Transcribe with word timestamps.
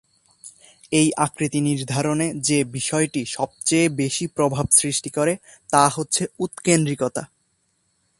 এই 0.91 1.07
আকৃতি 1.17 1.59
নির্ধারণে 1.61 2.27
যে 2.39 2.59
বিষয়টি 2.71 3.21
সবচেয়ে 3.27 3.85
বেশি 3.95 4.25
প্রভাব 4.27 4.65
সৃষ্টি 4.71 5.09
করে 5.09 5.33
তা 5.69 5.83
হচ্ছে 5.89 6.23
উৎকেন্দ্রিকতা। 6.39 7.23